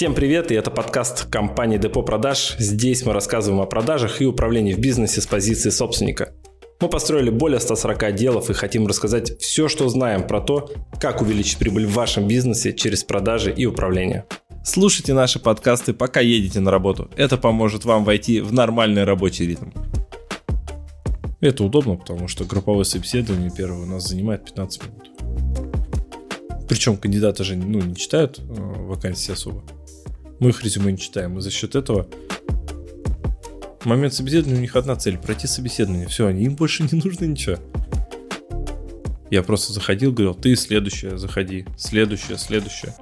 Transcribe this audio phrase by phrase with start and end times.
[0.00, 2.56] Всем привет, и это подкаст компании Депо Продаж.
[2.58, 6.32] Здесь мы рассказываем о продажах и управлении в бизнесе с позиции собственника.
[6.80, 11.58] Мы построили более 140 отделов и хотим рассказать все, что знаем про то, как увеличить
[11.58, 14.24] прибыль в вашем бизнесе через продажи и управление.
[14.64, 17.10] Слушайте наши подкасты, пока едете на работу.
[17.18, 19.68] Это поможет вам войти в нормальный рабочий ритм.
[21.40, 25.10] Это удобно, потому что групповое собеседование первое у нас занимает 15 минут.
[26.70, 29.62] Причем кандидаты же ну, не читают э, вакансии особо.
[30.40, 31.36] Мы их резюме не читаем.
[31.36, 32.08] И за счет этого
[33.84, 36.08] момент собеседования у них одна цель– пройти собеседование.
[36.08, 37.58] Все, они им больше не нужно ничего.
[39.30, 42.96] Я просто заходил, говорил, ты следующая, заходи, следующая, следующая.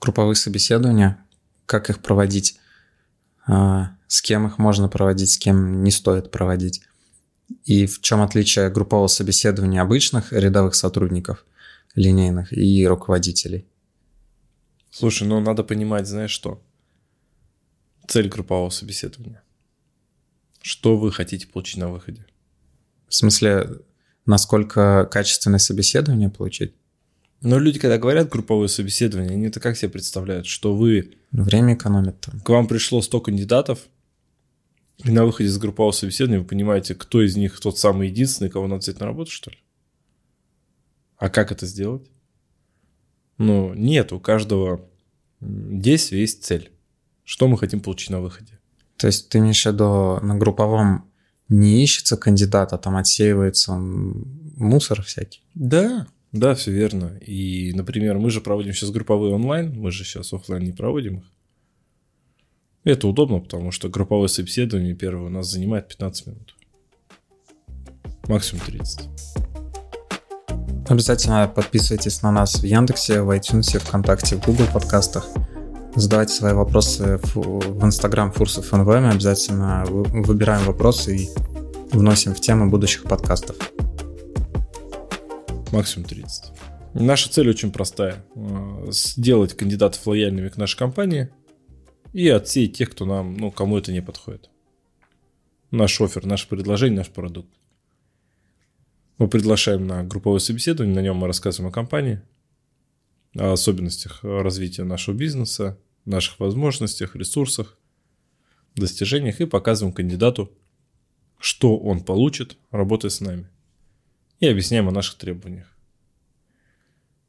[0.00, 1.24] Групповые собеседования,
[1.64, 2.58] как их проводить,
[3.46, 6.82] а, с кем их можно проводить, с кем не стоит проводить.
[7.64, 11.46] И в чем отличие группового собеседования обычных рядовых сотрудников–
[11.94, 13.66] линейных и руководителей.
[14.90, 16.62] Слушай, ну надо понимать, знаешь что?
[18.08, 19.42] Цель группового собеседования.
[20.62, 22.26] Что вы хотите получить на выходе?
[23.08, 23.80] В смысле,
[24.26, 26.74] насколько качественное собеседование получить?
[27.40, 31.14] Но люди, когда говорят групповое собеседование, они это как себе представляют, что вы...
[31.32, 32.40] Время экономят там.
[32.40, 33.78] К вам пришло 100 кандидатов,
[35.04, 38.66] и на выходе из группового собеседования вы понимаете, кто из них тот самый единственный, кого
[38.66, 39.58] надо взять на работу, что ли?
[41.20, 42.10] А как это сделать?
[43.36, 44.88] Ну, нет, у каждого
[45.40, 46.72] действия есть цель.
[47.24, 48.58] Что мы хотим получить на выходе?
[48.96, 51.10] То есть ты имеешь в виду на групповом
[51.50, 55.42] не ищется кандидата, там отсеивается мусор всякий?
[55.54, 57.18] Да, да, все верно.
[57.18, 61.24] И, например, мы же проводим сейчас групповые онлайн, мы же сейчас офлайн не проводим их.
[62.84, 66.56] Это удобно, потому что групповое собеседование первое у нас занимает 15 минут.
[68.26, 69.49] Максимум 30.
[70.90, 75.24] Обязательно подписывайтесь на нас в Яндексе, в iTunes, ВКонтакте, в Google подкастах.
[75.94, 78.86] Задавайте свои вопросы в Instagram Фурсов НВ.
[78.86, 81.28] Мы обязательно выбираем вопросы и
[81.92, 83.56] вносим в темы будущих подкастов.
[85.70, 86.50] Максимум 30.
[86.94, 88.24] Наша цель очень простая.
[88.34, 91.28] Э, сделать кандидатов лояльными к нашей компании
[92.12, 94.50] и отсеять тех, кто нам, ну, кому это не подходит.
[95.70, 97.50] Наш офер, наше предложение, наш продукт.
[99.20, 102.22] Мы приглашаем на групповое собеседование, на нем мы рассказываем о компании,
[103.36, 107.76] о особенностях развития нашего бизнеса, наших возможностях, ресурсах,
[108.76, 110.50] достижениях и показываем кандидату,
[111.38, 113.50] что он получит, работая с нами.
[114.38, 115.76] И объясняем о наших требованиях.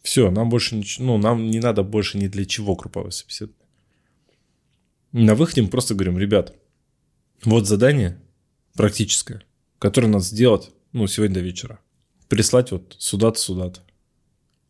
[0.02, 3.68] Все, нам больше ничего, ну, нам не надо больше ни для чего групповое собеседование.
[5.12, 6.56] На выходе мы просто говорим, ребят,
[7.44, 8.18] вот задание
[8.76, 9.44] практическое,
[9.78, 11.80] которое надо сделать ну, сегодня до вечера.
[12.28, 13.82] Прислать вот сюда-то, сюда-то.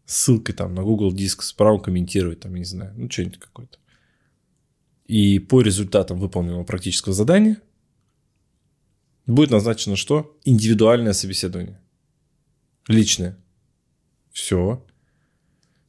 [0.05, 3.77] Ссылкой там на Google Диск, справа комментировать, там, не знаю, ну, что-нибудь какое-то.
[5.05, 7.61] И по результатам выполненного практического задания
[9.25, 10.37] будет назначено что?
[10.43, 11.79] Индивидуальное собеседование.
[12.87, 13.37] Личное.
[14.31, 14.85] Все.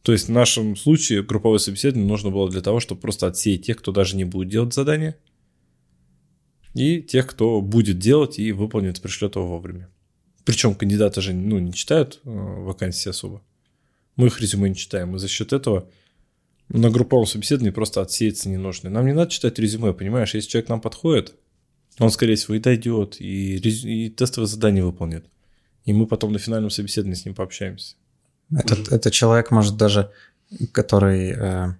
[0.02, 3.78] То есть в нашем случае групповое собеседование нужно было для того, чтобы просто отсеять тех,
[3.78, 5.16] кто даже не будет делать задание,
[6.74, 9.91] и тех, кто будет делать и выполнит, пришлет его вовремя.
[10.44, 13.42] Причем кандидаты же ну, не читают э, вакансии особо.
[14.16, 15.14] Мы их резюме не читаем.
[15.14, 15.88] И за счет этого
[16.68, 18.90] на групповом собеседовании просто отсеяться не нужно.
[18.90, 20.34] Нам не надо читать резюме, понимаешь?
[20.34, 21.34] Если человек нам подходит,
[21.98, 25.26] он, скорее всего, и дойдет, и, и тестовое задание выполнит.
[25.84, 27.96] И мы потом на финальном собеседовании с ним пообщаемся.
[28.50, 30.10] Этот, этот человек может даже,
[30.72, 31.74] который э,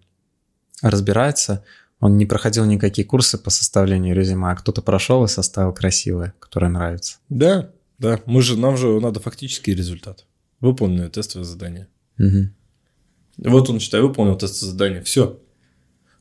[0.82, 1.64] разбирается,
[2.00, 6.68] он не проходил никакие курсы по составлению резюме, а кто-то прошел и составил красивое, которое
[6.68, 7.18] нравится.
[7.28, 7.70] Да,
[8.02, 10.26] да, мы же, нам же надо фактический результат.
[10.58, 11.86] Выполненное тестовое задание.
[12.18, 13.48] Угу.
[13.48, 15.02] Вот он, считай, выполнил тестовое задание.
[15.02, 15.40] Все.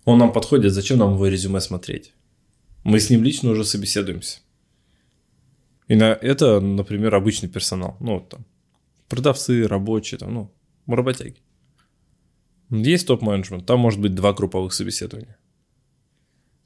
[0.05, 2.13] Он нам подходит, зачем нам его резюме смотреть?
[2.83, 4.41] Мы с ним лично уже собеседуемся.
[5.87, 7.97] И на это, например, обычный персонал.
[7.99, 8.45] Ну, вот там,
[9.09, 10.53] продавцы, рабочие, там, ну,
[10.85, 11.37] работяги.
[12.69, 15.39] Есть топ-менеджмент, там может быть два групповых собеседования.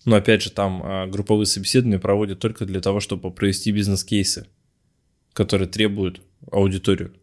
[0.03, 4.47] Но опять же, там а, групповые собеседования проводят только для того, чтобы провести бизнес-кейсы
[5.35, 7.13] которые требуют аудиторию.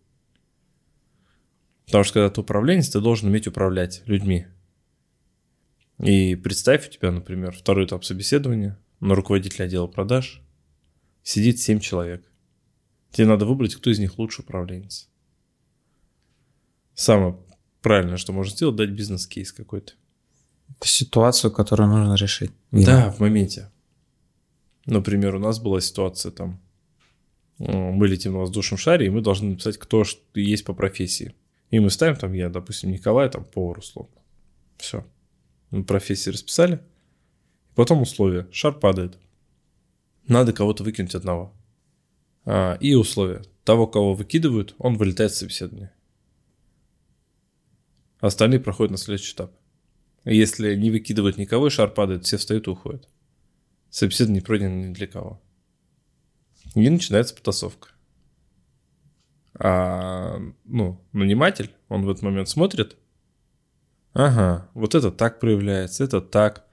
[1.86, 4.46] Потому что когда ты управленец, ты должен уметь управлять людьми.
[5.98, 10.42] И представь, у тебя, например, второй этап собеседования на руководителя отдела продаж
[11.22, 12.30] сидит 7 человек.
[13.12, 15.08] Тебе надо выбрать, кто из них лучший управленец.
[16.94, 17.38] Самое
[17.80, 19.94] правильное, что можно сделать, дать бизнес-кейс какой-то.
[20.82, 22.52] Ситуацию, которую нужно решить.
[22.72, 23.70] Да, в моменте.
[24.84, 26.60] Например, у нас была ситуация там,
[27.68, 30.02] мы летим на воздушном шаре, и мы должны написать, кто
[30.34, 31.34] есть по профессии.
[31.70, 34.16] И мы ставим там, я, допустим, Николай, там, повар условно.
[34.78, 35.06] Все.
[35.70, 36.80] Мы профессии расписали.
[37.74, 38.48] Потом условия.
[38.50, 39.18] Шар падает.
[40.26, 41.54] Надо кого-то выкинуть одного.
[42.44, 43.42] А, и условия.
[43.64, 45.94] Того, кого выкидывают, он вылетает с собеседования.
[48.18, 49.52] Остальные проходят на следующий этап.
[50.24, 53.08] Если не выкидывают никого, и шар падает, все встают и уходят.
[53.88, 55.40] Собеседование не пройдено ни для кого.
[56.74, 57.88] И начинается потасовка.
[59.54, 62.96] А, ну, наниматель, он в этот момент смотрит.
[64.14, 66.66] Ага, вот это так проявляется, это так.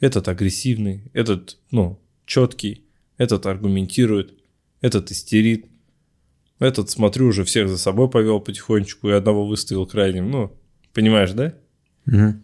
[0.00, 2.86] Этот агрессивный, этот, ну, четкий,
[3.16, 4.38] этот аргументирует,
[4.80, 5.66] этот истерит.
[6.58, 10.30] Этот, смотрю, уже всех за собой повел потихонечку и одного выставил крайним.
[10.30, 10.56] Ну,
[10.92, 11.54] понимаешь, да?
[12.06, 12.34] Угу.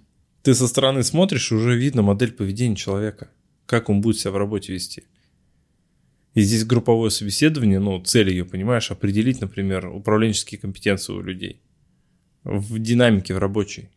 [0.43, 3.31] Ты со стороны смотришь, уже видно модель поведения человека.
[3.67, 5.05] Как он будет себя в работе вести.
[6.35, 11.61] И здесь групповое собеседование, ну, цель ее, понимаешь, определить, например, управленческие компетенции у людей
[12.43, 13.89] в динамике, в рабочей.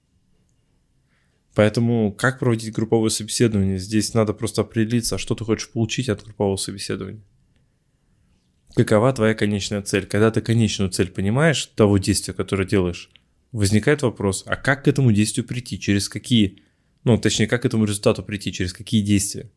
[1.55, 3.79] Поэтому как проводить групповое собеседование?
[3.79, 7.23] Здесь надо просто определиться, а что ты хочешь получить от группового собеседования.
[8.75, 10.05] Какова твоя конечная цель?
[10.05, 13.09] Когда ты конечную цель понимаешь, того действия, которое делаешь,
[13.51, 15.79] возникает вопрос, а как к этому действию прийти?
[15.79, 16.61] Через какие,
[17.03, 18.53] ну, точнее, как к этому результату прийти?
[18.53, 19.49] Через какие действия?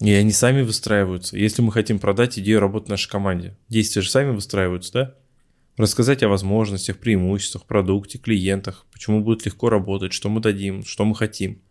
[0.00, 1.36] И они сами выстраиваются.
[1.36, 5.14] Если мы хотим продать идею работы нашей команде, действия же сами выстраиваются, да?
[5.76, 11.14] Рассказать о возможностях, преимуществах, продукте, клиентах, почему будет легко работать, что мы дадим, что мы
[11.14, 11.62] хотим.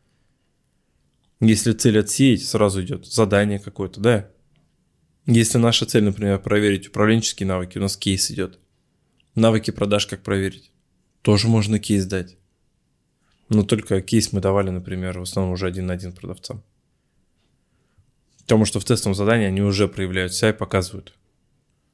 [1.40, 4.30] Если цель отсеять, сразу идет задание какое-то, да?
[5.26, 8.60] Если наша цель, например, проверить управленческие навыки, у нас кейс идет.
[9.36, 10.72] Навыки продаж как проверить?
[11.22, 12.38] Тоже можно кейс дать.
[13.50, 16.64] Но только кейс мы давали, например, в основном уже один на один продавцам.
[18.44, 21.14] Потому что в тестовом задании они уже проявляют себя и показывают.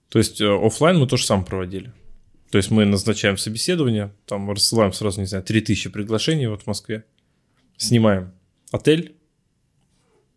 [0.09, 1.93] То есть э, офлайн мы тоже сам проводили.
[2.51, 7.05] То есть мы назначаем собеседование, там рассылаем сразу, не знаю, 3000 приглашений вот в Москве,
[7.77, 8.33] снимаем
[8.71, 9.15] отель,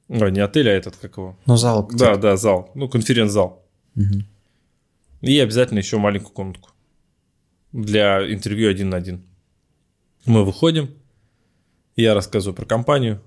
[0.08, 1.38] о, не отель, а этот, как его?
[1.46, 1.88] Ну, зал.
[1.90, 3.66] Да, да, зал, ну, конференц-зал.
[3.96, 4.24] Угу.
[5.22, 6.70] И обязательно еще маленькую комнатку
[7.72, 9.24] для интервью один на один.
[10.26, 10.90] Мы выходим,
[11.96, 13.22] я рассказываю про компанию,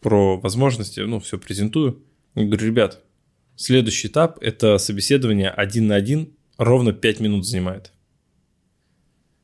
[0.00, 2.02] про возможности, ну, все презентую.
[2.34, 3.04] И говорю, ребят,
[3.56, 7.92] следующий этап– это собеседование один на один, ровно 5 минут занимает.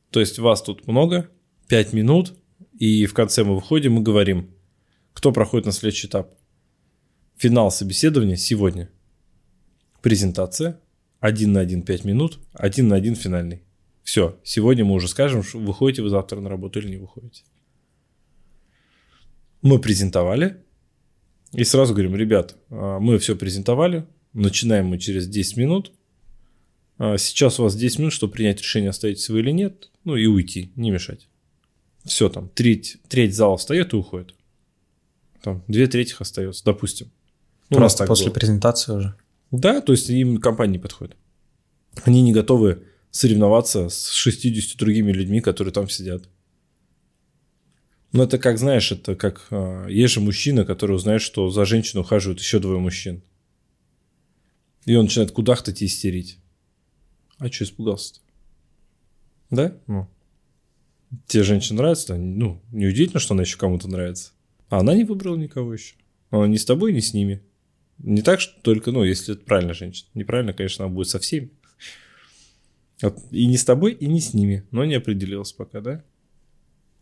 [0.09, 1.29] То есть вас тут много,
[1.67, 2.33] 5 минут,
[2.77, 4.51] и в конце мы выходим и говорим,
[5.13, 6.33] кто проходит на следующий этап.
[7.37, 8.89] Финал собеседования сегодня.
[10.01, 10.79] Презентация,
[11.19, 13.63] один на один 5 минут, один на один финальный.
[14.03, 17.43] Все, сегодня мы уже скажем, выходите вы завтра на работу или не выходите.
[19.61, 20.57] Мы презентовали.
[21.53, 24.05] И сразу говорим, ребят, а, мы все презентовали.
[24.33, 25.91] Начинаем мы через 10 минут.
[26.97, 29.89] А, сейчас у вас 10 минут, чтобы принять решение, оставить вы или нет.
[30.03, 31.27] Ну и уйти, не мешать.
[32.05, 34.33] Все там, треть, треть зала встает и уходит.
[35.41, 37.11] Там две трети остается, допустим.
[37.69, 38.33] Ну, Просто после было.
[38.33, 39.15] презентации уже.
[39.51, 41.15] Да, то есть им компания не подходит.
[42.03, 46.29] Они не готовы соревноваться с 60 другими людьми, которые там сидят.
[48.17, 49.45] Ну, это как, знаешь, это как...
[49.51, 53.21] А, есть же мужчина, который узнает, что за женщину ухаживают еще двое мужчин.
[54.85, 56.39] И он начинает кудахтать и истерить.
[57.37, 58.19] А что испугался-то?
[59.51, 59.77] Да?
[59.85, 60.09] Ну.
[61.27, 62.15] Тебе женщина нравится?
[62.15, 64.31] Ну, неудивительно, что она еще кому-то нравится.
[64.69, 65.93] А она не выбрала никого еще.
[66.31, 67.43] Она не с тобой, не с ними.
[67.99, 70.09] Не так, что только, ну, если это правильная женщина.
[70.15, 71.51] Неправильно, конечно, она будет со всеми.
[73.29, 74.63] И не с тобой, и не с ними.
[74.71, 76.03] Но не определилась пока, да?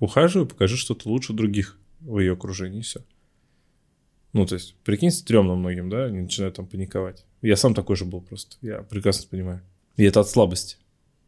[0.06, 3.04] Ухаживай, покажи что-то лучше других в ее окружении, и все.
[4.34, 7.26] Ну, то есть, прикинь, стрёмно многим, да, они начинают там паниковать.
[7.42, 9.62] Я сам такой же был просто, я прекрасно понимаю.
[9.96, 10.78] И это от слабости,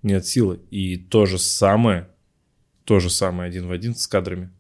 [0.04, 0.60] не от силы.
[0.72, 2.10] И то же самое,
[2.84, 4.52] то же самое один в один с кадрами.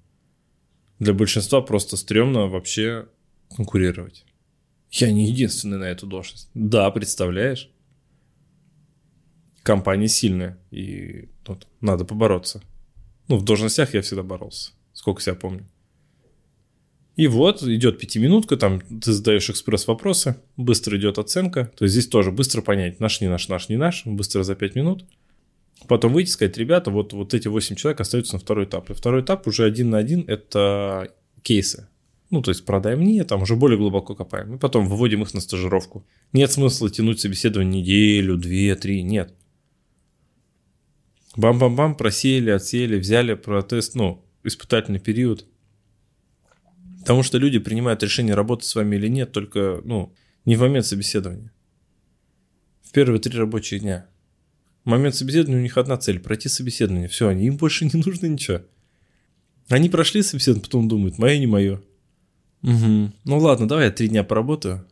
[1.00, 3.08] Для большинства просто стрёмно вообще
[3.56, 4.26] конкурировать.
[4.92, 6.50] Я не единственный на эту должность.
[6.54, 7.70] Да, представляешь?
[9.62, 12.64] Компания сильная, и вот, надо побороться.
[13.28, 15.68] Ну, в должностях я всегда боролся, сколько себя помню.
[17.18, 21.72] И вот идет пятиминутка, там ты задаешь экспресс-вопросы, быстро идет оценка.
[21.76, 24.76] То есть здесь тоже быстро понять, наш, не наш, наш, не наш, быстро за 5
[24.76, 25.04] минут.
[25.88, 28.92] Потом выйти сказать, ребята, вот, вот эти 8 человек остаются на второй этап.
[28.92, 31.88] И второй этап уже один на один– это кейсы.
[32.30, 34.56] Ну, то есть продай мне, там уже более глубоко копаем.
[34.56, 36.06] И потом выводим их на стажировку.
[36.34, 39.34] Нет смысла тянуть собеседование неделю, две, три, нет.
[41.38, 45.46] Бам-бам-бам, просеяли, отсеяли, взяли протест, ну, испытательный период.
[47.00, 50.14] Потому что люди принимают решение, работать с вами или нет, только, ну,
[50.46, 51.54] не в момент собеседования.
[52.82, 54.08] В первые три рабочих дня.
[54.84, 57.08] В момент собеседования у них одна цель– пройти собеседование.
[57.08, 58.62] Все, они им больше не нужно ничего.
[59.70, 61.82] Они прошли собеседование, потом думают, мое, не мое.
[62.64, 63.12] Угу.
[63.26, 64.88] Ну ладно, давай я три дня поработаю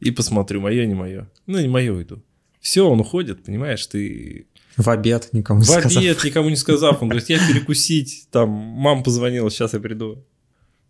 [0.00, 1.28] и посмотрю, мое, не мое.
[1.46, 2.22] Ну, не мое уйду.
[2.60, 4.46] Все, он уходит, понимаешь, ты...
[4.78, 5.92] В обед никому не сказав.
[5.92, 7.02] В обед никому не сказав.
[7.02, 10.24] Он говорит, я перекусить, там, мама позвонила, сейчас я приду.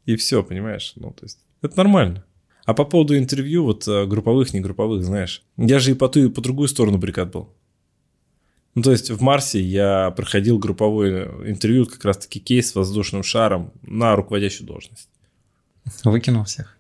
[0.04, 0.92] И все, понимаешь?
[0.96, 2.24] Ну, то есть, это нормально.
[2.66, 6.20] А по поводу интервью, вот э, групповых, не групповых, знаешь, я же и по ту,
[6.20, 7.48] и по другую сторону бригад был.
[8.74, 13.72] Ну, то есть в Марсе я проходил групповое интервью, как раз-таки кейс с воздушным шаром
[13.82, 15.08] на руководящую должность.
[16.04, 16.76] Выкинул всех?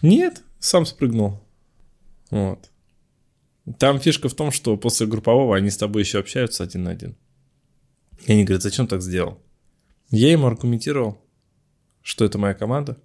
[0.00, 1.42] Нет, сам спрыгнул.
[2.30, 2.70] Вот.
[3.78, 7.16] Там фишка в том, что после группового они с тобой еще общаются один на один.
[8.26, 9.40] И они говорят, зачем так сделал?
[10.10, 11.20] Я ему аргументировал,
[12.02, 12.98] что это моя команда.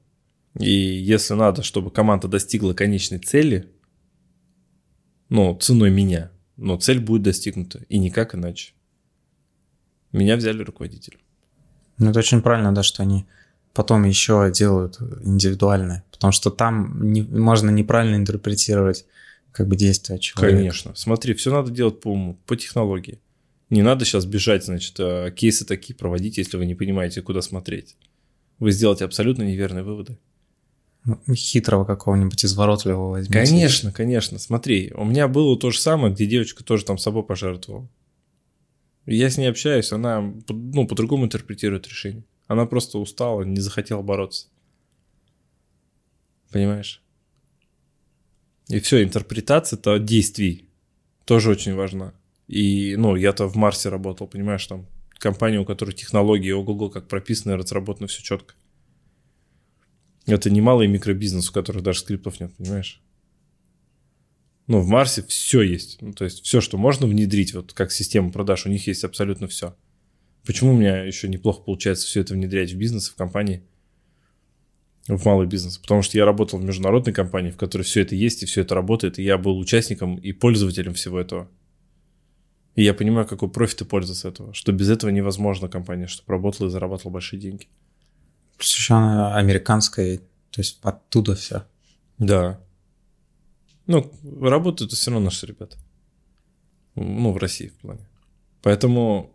[0.60, 3.70] И если надо, чтобы команда достигла конечной цели,
[5.30, 7.84] ну, ценой меня, но цель будет достигнута.
[7.90, 8.74] И никак иначе.
[10.12, 11.20] Меня взяли руководителем.
[12.00, 13.28] Ну, это очень правильно, да, что они
[13.74, 19.06] потом еще делают индивидуально, потому что там не, можно неправильно интерпретировать
[19.58, 20.56] как бы действия человека.
[20.56, 20.94] Конечно.
[20.94, 23.20] Смотри, все надо делать по уму, по технологии.
[23.72, 27.96] Не надо сейчас бежать, значит, а, кейсы такие проводить, если вы не понимаете, куда смотреть.
[28.60, 30.20] Вы сделаете абсолютно неверные выводы.
[31.06, 33.34] Ну, хитрого какого-нибудь изворотливого возьмите.
[33.34, 34.38] Конечно, конечно.
[34.38, 37.90] Смотри, у меня было то же самое, где девочка тоже там собой пожертвовала.
[39.08, 42.26] Я с ней общаюсь, она ну, по-другому интерпретирует решение.
[42.46, 44.50] Она просто устала, не захотела бороться.
[46.52, 47.02] Понимаешь?
[48.70, 50.70] И все, интерпретация-то действий
[51.26, 52.14] тоже очень важна.
[52.48, 57.58] И, ну, я-то в Марсе работал, понимаешь, там компания, у которой технологии, ого-го, как прописано
[57.58, 58.56] разработано все четко.
[60.26, 63.02] Это не малый микробизнес, у которых даже скриптов нет, понимаешь?
[64.68, 66.02] Ну, в Марсе все есть.
[66.02, 69.48] Ну, то есть все, что можно внедрить, вот как систему продаж, у них есть абсолютно
[69.48, 69.78] все.
[70.46, 73.64] Почему у меня еще неплохо получается все это внедрять в бизнес, в компании–
[75.08, 75.78] в малый бизнес.
[75.78, 78.76] Потому что я работал в международной компании, в которой все это есть и все это
[78.76, 81.50] работает, и я был участником и пользователем всего этого.
[82.76, 86.32] И я понимаю, какой профит и польза с этого, что без этого невозможно компания, чтобы
[86.34, 87.68] работала и зарабатывала большие деньги.
[88.90, 91.66] Она американская, то есть оттуда все.
[92.18, 92.60] Да.
[93.88, 94.12] Ну,
[94.42, 95.78] работают все равно наши ребята.
[96.96, 98.08] Ну, в России в плане.
[98.62, 99.32] Поэтому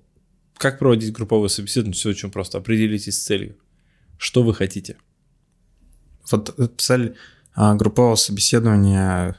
[0.57, 2.59] как проводить групповое собеседование, все очень просто.
[2.59, 3.57] Определитесь с целью.
[4.19, 4.99] Что вы хотите–
[6.31, 7.17] вот цель
[7.55, 9.37] а, группового собеседования,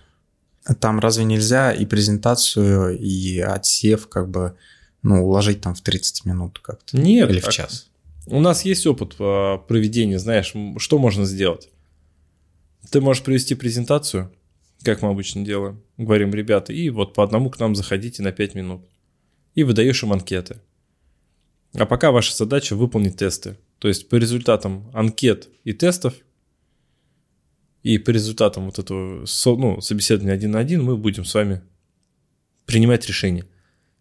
[0.80, 4.56] там разве нельзя и презентацию, и отсев как бы,
[5.02, 6.98] ну, уложить там в 30 минут как-то?
[6.98, 7.30] Нет.
[7.30, 7.90] Или в час?
[8.26, 11.70] У нас есть опыт а, проведения, знаешь, что можно сделать?
[12.90, 14.32] Ты можешь провести презентацию,
[14.84, 15.82] как мы обычно делаем.
[15.98, 18.86] Говорим, ребята, и вот по одному к нам заходите на 5 минут.
[19.56, 20.60] И выдаешь им анкеты.
[21.74, 23.58] А пока ваша задача выполнить тесты.
[23.80, 26.14] То есть по результатам анкет и тестов
[27.84, 31.62] и по результатам вот этого ну, собеседования один на один мы будем с вами
[32.66, 33.46] принимать решение.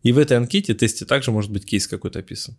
[0.05, 2.57] И в этой анкете, тесте также может быть кейс какой-то описан,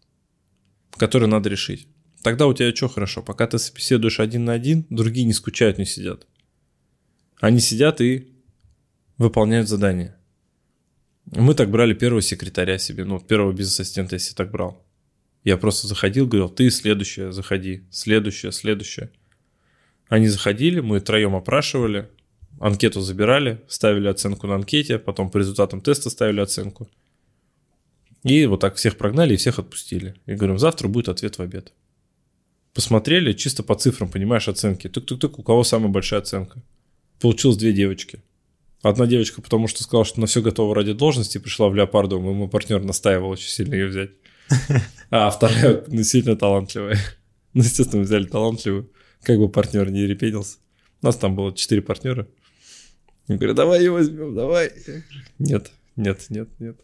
[0.92, 1.88] который надо решить.
[2.22, 3.22] Тогда у тебя что хорошо?
[3.22, 6.28] Пока ты собеседуешь один на один, другие не скучают, не сидят.
[7.40, 8.34] Они сидят и
[9.18, 10.16] выполняют задание.
[11.26, 14.86] Мы так брали первого секретаря себе, ну, первого бизнес-ассистента я себе так брал.
[15.46, 19.12] Я просто заходил, говорил, ты следующая, заходи, следующая, следующая.
[20.14, 22.08] Они заходили, мы троем опрашивали,
[22.60, 26.88] анкету забирали, ставили оценку на анкете, потом по результатам теста ставили оценку.
[28.22, 30.14] И вот так всех прогнали и всех отпустили.
[30.28, 31.74] И говорим, завтра будет ответ в обед.
[32.76, 34.88] Посмотрели, чисто по цифрам, понимаешь, оценки.
[34.88, 36.62] Тук-тук-тук, у кого самая большая оценка?
[37.20, 38.22] Получилось две девочки.
[38.84, 42.34] Одна девочка, потому что сказала, что на все готово ради должности, пришла в Леопардовом, и
[42.36, 44.12] мой партнер настаивал очень сильно ее взять.
[45.10, 47.00] А вторая сильно талантливая.
[47.56, 48.92] Ну, естественно, взяли талантливую.
[49.24, 50.58] Как бы партнер не репетился.
[51.02, 52.28] У нас там было четыре партнера.
[53.28, 54.72] Я говорю, давай ее возьмем, давай.
[55.40, 56.80] Нет, нет, нет, нет.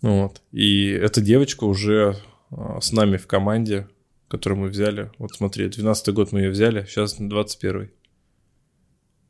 [0.00, 0.42] Ну вот.
[0.52, 2.16] И эта девочка уже
[2.50, 3.88] а, с нами в команде,
[4.28, 5.10] которую мы взяли.
[5.18, 7.90] Вот смотри, 12 год мы ее взяли, сейчас 21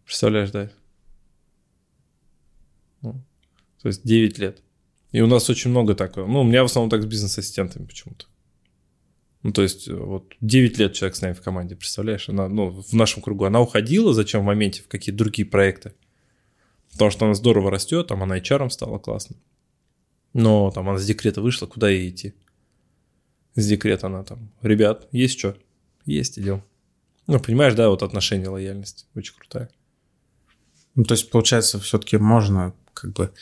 [0.05, 0.71] Представляешь, да?
[3.03, 3.25] Ну,
[3.81, 4.63] то есть 9 лет.
[5.11, 6.27] И у нас очень много такого.
[6.27, 8.27] Ну, у меня в основном так с бизнес-ассистентами почему-то.
[9.43, 12.29] Ну, то есть, э, вот 9 лет человек с нами в команде, представляешь?
[12.29, 13.45] Она, ну, в нашем кругу.
[13.45, 15.95] Она уходила, зачем в моменте, в какие-то другие проекты.
[16.93, 19.37] Потому что она здорово растет, там она HR стала классно.
[20.33, 22.35] Но там она с декрета вышла, куда ей идти?
[23.55, 25.57] С декрета она там, ребят, есть что?
[26.07, 26.63] Есть, идем.
[27.27, 29.71] Ну, понимаешь, да, вот отношение, лояльность очень крутая.
[30.95, 33.33] Ну, то есть, получается, все-таки можно как бы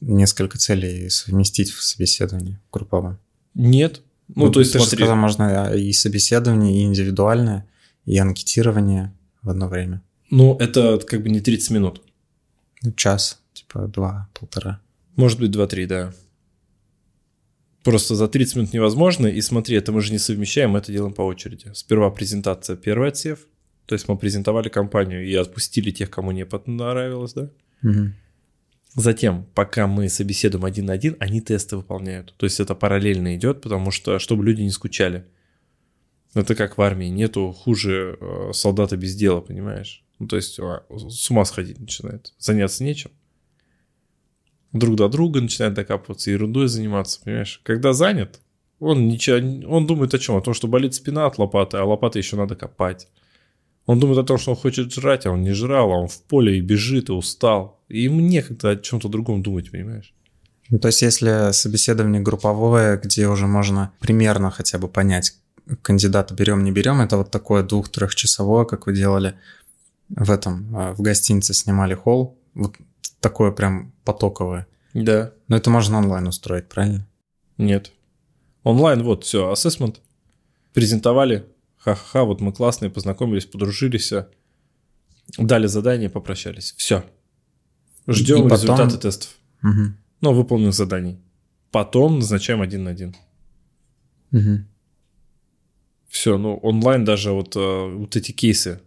[0.00, 3.18] несколько целей совместить в собеседовании групповом?
[3.54, 4.02] Нет.
[4.34, 7.66] Ну, Ну, то есть, ты же смотри, сказал, можно и собеседование, и индивидуальное,
[8.04, 9.12] и анкетирование
[9.42, 10.02] в одно время.
[10.30, 12.02] ну, это как бы не 30 минут.
[12.82, 14.80] Ну, час, типа два, полтора.
[15.16, 16.12] Может быть, 2-3, да.
[17.84, 19.26] Просто за 30 минут невозможно.
[19.26, 21.70] И смотри, это мы же не совмещаем, мы это делаем по очереди.
[21.74, 23.46] Сперва презентация, первый отсев.
[23.86, 27.50] То есть мы презентовали компанию и отпустили тех, кому не понравилось, да?
[27.82, 28.14] Мгм.
[28.94, 32.34] Затем, пока мы собеседуем один на один, они тесты выполняют.
[32.36, 35.24] То есть это параллельно идет, потому что, чтобы люди не скучали.
[36.34, 40.04] Это как в армии, нету хуже э, солдата без дела, понимаешь?
[40.18, 43.10] Ну, то есть а, с ума сходить начинает, заняться нечем.
[44.72, 47.60] Друг до друга начинает докапываться, ерундой заниматься, понимаешь?
[47.64, 48.40] Когда занят,
[48.78, 49.36] он, ничего,
[49.68, 50.36] он думает о чем?
[50.36, 53.08] О том, что болит спина от лопаты, а лопаты еще надо копать.
[53.84, 56.22] Он думает о том, что он хочет жрать, а он не жрал, а он в
[56.22, 57.81] поле и бежит, и устал.
[57.92, 60.14] И ему некогда о чем-то другом думать, понимаешь?
[60.70, 65.36] Ну, то есть, если собеседование групповое, где уже можно примерно хотя бы понять,
[65.82, 69.34] кандидата берем, не берем, это вот такое двух-трехчасовое, как вы делали
[70.08, 72.76] в этом, э, в гостинице снимали холл, вот
[73.20, 74.66] такое прям потоковое.
[74.94, 75.32] Да.
[75.48, 77.06] Но это можно онлайн устроить, правильно?
[77.58, 77.92] Нет.
[78.62, 80.00] Онлайн, вот, все, ассессмент.
[80.72, 81.46] Презентовали.
[81.76, 84.12] Ха-ха-ха, вот мы классные, познакомились, подружились.
[85.36, 86.74] Дали задание, попрощались.
[86.78, 87.04] Все.
[88.06, 89.36] Ждем потом- результаты тестов.
[89.62, 89.96] Мгм.
[90.20, 91.18] Ну, выполненных заданий.
[91.70, 93.14] Потом назначаем один на один.
[94.30, 94.66] Мгм.
[96.08, 98.80] Все, ну, онлайн даже вот, э, вот эти кейсы.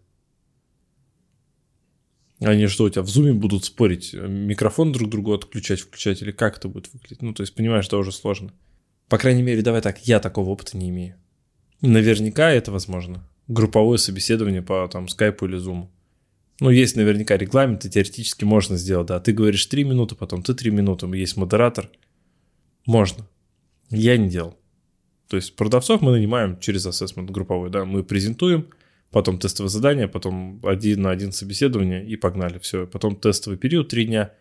[2.41, 6.31] Они что, у тебя в зуме будут спорить, э, микрофон друг другу отключать, включать, или
[6.31, 7.21] как это будет выглядеть?
[7.21, 8.51] Ну, то есть, понимаешь, это уже сложно.
[9.07, 11.15] По крайней мере, давай так, я такого опыта не имею.
[11.81, 13.27] Наверняка это возможно.
[13.47, 15.91] Групповое собеседование по там скайпу или зуму.
[16.61, 19.19] Ну, есть наверняка регламент, и теоретически можно сделать, да.
[19.19, 21.89] Ты говоришь 3 минуты, потом ты 3 минуты, есть модератор.
[22.85, 23.27] Можно.
[23.89, 24.57] Я не делал.
[25.27, 28.67] То есть продавцов мы нанимаем через ассессмент групповой, да, мы презентуем,
[29.11, 32.85] потом тестовое задание, потом один на один собеседование и погнали, все.
[32.85, 34.33] Потом тестовый период три дня.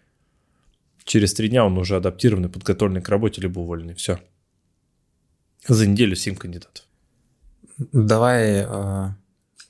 [1.04, 4.20] Через три дня он уже адаптированный, подготовленный к работе, либо уволенный, все.
[5.66, 6.84] За неделю 7 кандидатов.
[7.92, 9.08] Давай э,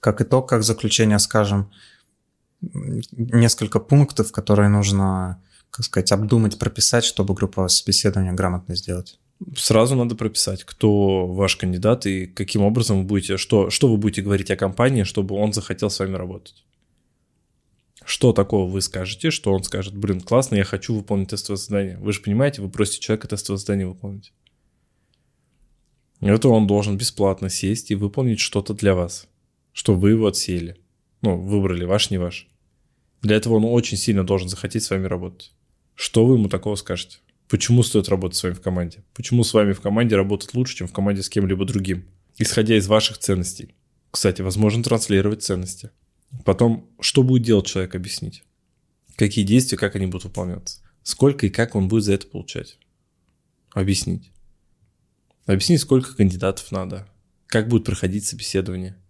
[0.01, 1.71] как итог, как заключение скажем,
[3.13, 9.19] несколько пунктов, которые нужно, как сказать, обдумать, прописать, чтобы групповое собеседование грамотно сделать.
[9.57, 14.23] Сразу надо прописать, кто ваш кандидат и каким образом вы будете, что, что вы будете
[14.23, 16.65] говорить о компании, чтобы он захотел с вами работать.
[18.05, 21.99] Что такого вы скажете, что он скажет, блин, классно, я хочу выполнить тестовое задание.
[21.99, 24.33] Вы же понимаете, вы просите человека тестовое задание выполнить.
[26.21, 29.27] Это он должен бесплатно сесть и выполнить что-то для вас,
[29.73, 30.77] что вы его отсеяли.
[31.23, 32.49] Ну, выбрали, ваш, не ваш.
[33.25, 35.55] Для этого он очень сильно должен захотеть с вами работать.
[35.95, 37.21] Что вы ему такого скажете?
[37.49, 39.03] Почему стоит работать с вами в команде?
[39.15, 42.05] Почему с вами в команде работать лучше, чем в команде с кем-либо другим?
[42.37, 43.77] Исходя из ваших ценностей.
[44.11, 45.91] Кстати, возможно транслировать ценности.
[46.45, 48.45] Потом, что будет делать человек, объяснить.
[49.17, 50.83] Какие действия, как они будут выполняться.
[51.03, 52.79] Сколько и как он будет за это получать.
[53.73, 54.33] Объяснить.
[55.47, 57.09] Объяснить, сколько кандидатов надо.
[57.47, 59.03] Как будет проходить собеседование.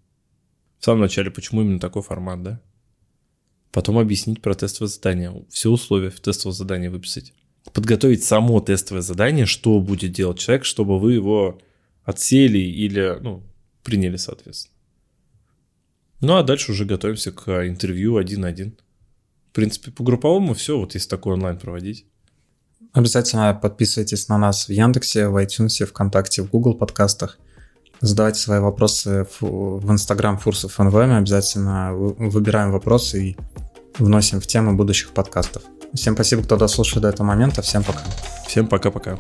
[0.79, 2.62] В самом начале, почему именно такой формат, да?
[3.74, 5.44] Потом объяснить про тестовое задание.
[5.50, 7.32] Все условия в тестовое задание выписать.
[7.72, 11.60] Подготовить само тестовое задание, что будет делать человек, чтобы вы его
[12.04, 13.42] отсеяли или ну,
[13.82, 14.72] приняли, соответственно.
[16.20, 18.78] Ну, а дальше уже готовимся к интервью один на один.
[19.50, 22.06] В принципе, по групповому все, вот если такой онлайн проводить.
[22.92, 27.40] Обязательно подписывайтесь на нас в Яндексе, в iTunes, ВКонтакте, в Google подкастах.
[28.00, 31.14] Задавайте свои вопросы в, Instagram Фурсов НВМ.
[31.14, 33.37] Обязательно вы- выбираем вопросы и
[33.98, 35.62] вносим в темы будущих подкастов.
[35.94, 37.62] Всем спасибо, кто дослушал до этого момента.
[37.62, 38.02] Всем пока.
[38.46, 39.18] Всем пока-пока.